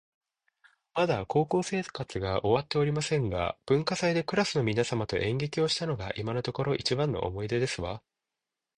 [0.95, 8.01] まだ高校生活が終わっておりませんが、文化祭でクラスの皆様と演劇をしたのが今のところ一番の思い出ですわ